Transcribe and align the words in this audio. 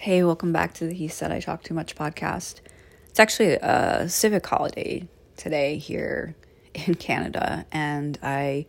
Hey, 0.00 0.22
welcome 0.22 0.52
back 0.52 0.74
to 0.74 0.86
the 0.86 0.94
He 0.94 1.08
Said 1.08 1.32
I 1.32 1.40
Talk 1.40 1.64
Too 1.64 1.74
Much 1.74 1.96
podcast. 1.96 2.60
It's 3.08 3.18
actually 3.18 3.54
a 3.54 4.08
civic 4.08 4.46
holiday 4.46 5.08
today 5.36 5.76
here 5.76 6.36
in 6.72 6.94
Canada, 6.94 7.66
and 7.72 8.16
I 8.22 8.66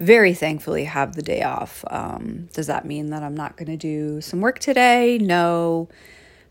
very 0.00 0.34
thankfully 0.34 0.82
have 0.82 1.14
the 1.14 1.22
day 1.22 1.42
off. 1.44 1.84
Um, 1.88 2.48
does 2.52 2.66
that 2.66 2.84
mean 2.84 3.10
that 3.10 3.22
I'm 3.22 3.36
not 3.36 3.56
going 3.56 3.68
to 3.68 3.76
do 3.76 4.20
some 4.20 4.40
work 4.40 4.58
today? 4.58 5.16
No, 5.16 5.88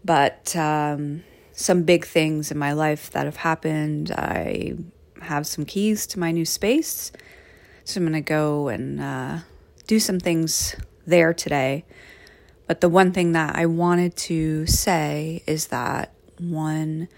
but 0.05 0.55
um, 0.55 1.25
some 1.51 1.83
big 1.83 2.05
things 2.05 2.49
in 2.49 2.57
my 2.57 2.71
life 2.71 3.11
that 3.11 3.25
have 3.25 3.35
happened. 3.35 4.11
I 4.11 4.75
have 5.21 5.45
some 5.45 5.65
keys 5.65 6.07
to 6.07 6.19
my 6.19 6.31
new 6.31 6.45
space, 6.45 7.11
so 7.83 7.99
I'm 7.99 8.05
going 8.05 8.13
to 8.13 8.21
go 8.21 8.69
and 8.69 9.01
uh, 9.01 9.39
do 9.85 9.99
some 9.99 10.17
things 10.21 10.77
there 11.05 11.33
today. 11.33 11.83
But 12.71 12.79
the 12.79 12.87
one 12.87 13.11
thing 13.11 13.33
that 13.33 13.57
I 13.57 13.65
wanted 13.65 14.15
to 14.15 14.65
say 14.65 15.43
is 15.45 15.67
that 15.67 16.13
one 16.39 17.09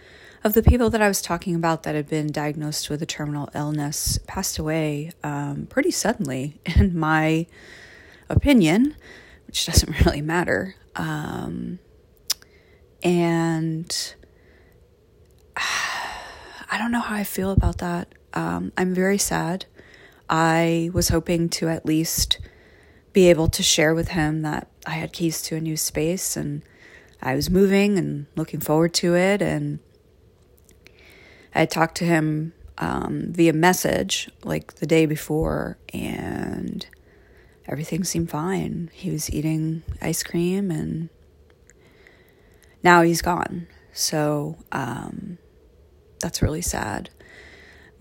of 0.44 0.54
the 0.54 0.64
people 0.64 0.90
that 0.90 1.00
I 1.00 1.08
was 1.08 1.22
talking 1.22 1.54
about 1.54 1.84
that 1.84 1.94
had 1.94 2.10
been 2.10 2.32
diagnosed 2.32 2.90
with 2.90 3.04
a 3.04 3.06
terminal 3.06 3.52
illness 3.54 4.18
passed 4.26 4.58
away 4.58 5.12
um, 5.24 5.68
pretty 5.70 5.92
suddenly, 5.92 6.60
in 6.66 6.98
my 6.98 7.46
opinion, 8.30 8.96
which 9.46 9.68
doesn't 9.68 10.00
really 10.08 10.22
matter. 10.22 10.74
Um, 10.96 11.78
and 13.04 14.16
I 15.56 16.80
don't 16.80 16.92
know 16.92 17.00
how 17.00 17.14
I 17.14 17.24
feel 17.24 17.52
about 17.52 17.78
that. 17.78 18.08
Um, 18.34 18.72
I'm 18.76 18.96
very 18.96 19.20
sad. 19.20 19.68
I 20.28 20.90
was 20.96 21.10
hoping 21.10 21.48
to 21.50 21.70
at 21.70 21.86
least 21.86 22.40
be 23.14 23.30
able 23.30 23.48
to 23.48 23.64
share 23.64 23.94
with 23.94 24.10
him 24.10 24.42
that 24.42 24.68
I 24.86 24.92
had 24.92 25.14
keys 25.14 25.42
to 25.44 25.56
a 25.56 25.62
new 25.62 25.78
space 25.78 26.36
and 26.36 26.64
I 27.22 27.36
was 27.36 27.50
moving 27.50 27.98
and 27.98 28.26
looking 28.36 28.60
forward 28.60 28.94
to 28.96 29.16
it. 29.16 29.42
And 29.42 29.80
I 31.56 31.66
talked 31.66 31.96
to 31.98 32.06
him 32.06 32.54
um, 32.78 33.28
via 33.32 33.54
message 33.54 34.30
like 34.44 34.76
the 34.76 34.86
day 34.86 35.06
before, 35.06 35.78
and 35.94 36.86
everything 37.66 38.04
seemed 38.04 38.30
fine. 38.30 38.90
He 38.94 39.10
was 39.10 39.32
eating 39.32 39.84
ice 40.02 40.24
cream, 40.24 40.70
and 40.70 41.10
now 42.84 43.04
he's 43.04 43.22
gone. 43.22 43.68
So 43.94 44.58
um, 44.72 45.38
that's 46.20 46.42
really 46.42 46.62
sad 46.62 47.10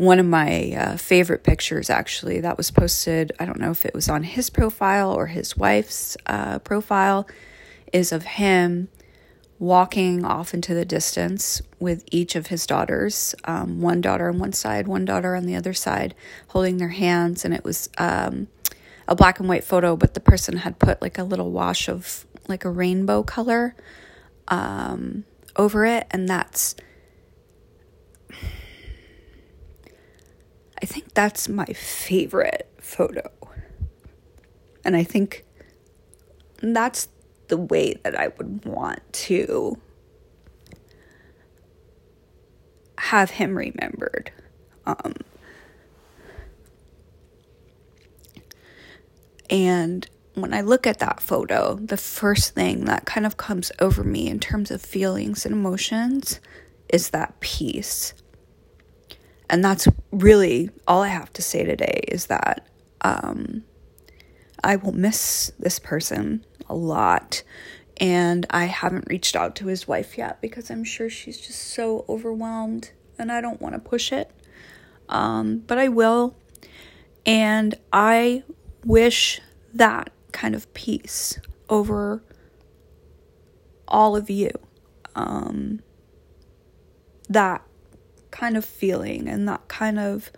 one 0.02 0.18
of 0.18 0.26
my 0.26 0.72
uh, 0.72 0.96
favorite 0.96 1.44
pictures 1.44 1.88
actually 1.88 2.40
that 2.40 2.56
was 2.56 2.70
posted 2.70 3.30
i 3.38 3.44
don't 3.44 3.60
know 3.60 3.70
if 3.70 3.86
it 3.86 3.94
was 3.94 4.08
on 4.08 4.24
his 4.24 4.50
profile 4.50 5.12
or 5.12 5.28
his 5.28 5.56
wife's 5.56 6.16
uh, 6.26 6.58
profile 6.60 7.26
is 7.92 8.10
of 8.10 8.24
him 8.24 8.88
walking 9.62 10.24
off 10.24 10.54
into 10.54 10.74
the 10.74 10.84
distance 10.84 11.62
with 11.78 12.04
each 12.10 12.34
of 12.34 12.48
his 12.48 12.66
daughters 12.66 13.32
um, 13.44 13.80
one 13.80 14.00
daughter 14.00 14.28
on 14.28 14.36
one 14.40 14.52
side 14.52 14.88
one 14.88 15.04
daughter 15.04 15.36
on 15.36 15.46
the 15.46 15.54
other 15.54 15.72
side 15.72 16.16
holding 16.48 16.78
their 16.78 16.88
hands. 16.88 17.44
And 17.44 17.54
it 17.54 17.62
was 17.62 17.88
um, 17.96 18.48
a 19.06 19.14
black 19.14 19.38
and 19.38 19.48
white 19.48 19.62
photo 19.62 19.94
but 19.96 20.14
the 20.14 20.20
person 20.20 20.56
had 20.56 20.80
put 20.80 21.00
like 21.00 21.16
a 21.16 21.22
little 21.22 21.52
wash 21.52 21.88
of 21.88 22.26
like 22.48 22.64
a 22.64 22.70
rainbow 22.70 23.22
color 23.22 23.76
um, 24.48 25.22
over 25.54 25.86
it. 25.86 26.08
And 26.10 26.28
that's 26.28 26.74
I 30.82 30.86
think 30.86 31.14
that's 31.14 31.48
my 31.48 31.66
favorite 31.66 32.68
photo. 32.80 33.30
And 34.84 34.96
I 34.96 35.04
think 35.04 35.44
that's 36.60 37.08
the 37.46 37.56
way 37.56 37.94
that 38.02 38.18
I 38.18 38.28
would 38.28 38.64
want 38.64 39.00
to 39.12 39.78
have 42.98 43.30
him 43.30 43.56
remembered. 43.56 44.32
Um, 44.84 45.14
and 49.48 50.08
when 50.34 50.52
I 50.52 50.62
look 50.62 50.86
at 50.86 50.98
that 50.98 51.20
photo, 51.20 51.74
the 51.76 51.96
first 51.96 52.54
thing 52.54 52.86
that 52.86 53.04
kind 53.04 53.24
of 53.24 53.36
comes 53.36 53.70
over 53.78 54.02
me 54.02 54.28
in 54.28 54.40
terms 54.40 54.72
of 54.72 54.82
feelings 54.82 55.46
and 55.46 55.54
emotions 55.54 56.40
is 56.88 57.10
that 57.10 57.38
peace 57.38 58.14
and 59.48 59.64
that's 59.64 59.86
really 60.10 60.70
all 60.86 61.02
I 61.02 61.08
have 61.08 61.32
to 61.34 61.42
say 61.42 61.64
today 61.64 62.04
is 62.08 62.26
that 62.26 62.66
um, 63.02 63.64
I 64.62 64.76
will 64.76 64.92
miss 64.92 65.52
this 65.58 65.78
person 65.78 66.44
a 66.68 66.74
lot. 66.74 67.42
And 67.98 68.46
I 68.50 68.64
haven't 68.64 69.08
reached 69.08 69.36
out 69.36 69.54
to 69.56 69.66
his 69.66 69.86
wife 69.86 70.16
yet 70.16 70.40
because 70.40 70.70
I'm 70.70 70.84
sure 70.84 71.10
she's 71.10 71.38
just 71.38 71.60
so 71.60 72.04
overwhelmed 72.08 72.90
and 73.18 73.30
I 73.30 73.40
don't 73.40 73.60
want 73.60 73.74
to 73.74 73.78
push 73.78 74.12
it. 74.12 74.30
Um, 75.08 75.58
but 75.58 75.78
I 75.78 75.88
will. 75.88 76.34
And 77.26 77.74
I 77.92 78.42
wish 78.84 79.40
that 79.74 80.10
kind 80.32 80.54
of 80.54 80.72
peace 80.74 81.38
over 81.68 82.22
all 83.86 84.16
of 84.16 84.30
you. 84.30 84.50
Um, 85.14 85.80
that 87.28 87.62
kind 88.42 88.56
of 88.56 88.64
feeling 88.64 89.28
and 89.28 89.46
that 89.46 89.68
kind 89.68 90.00
of 90.00 90.32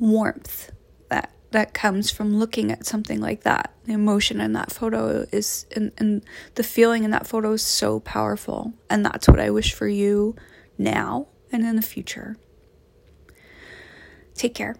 warmth 0.00 0.72
that 1.08 1.32
that 1.52 1.72
comes 1.72 2.10
from 2.10 2.36
looking 2.36 2.72
at 2.72 2.84
something 2.84 3.20
like 3.20 3.44
that. 3.44 3.72
The 3.84 3.92
emotion 3.92 4.40
in 4.40 4.54
that 4.54 4.72
photo 4.72 5.24
is 5.30 5.66
and, 5.76 5.92
and 5.98 6.24
the 6.56 6.64
feeling 6.64 7.04
in 7.04 7.12
that 7.12 7.28
photo 7.28 7.52
is 7.52 7.62
so 7.62 8.00
powerful. 8.00 8.74
And 8.90 9.06
that's 9.06 9.28
what 9.28 9.38
I 9.38 9.50
wish 9.50 9.72
for 9.72 9.86
you 9.86 10.34
now 10.78 11.28
and 11.52 11.64
in 11.64 11.76
the 11.76 11.82
future. 11.82 12.36
Take 14.34 14.56
care. 14.56 14.74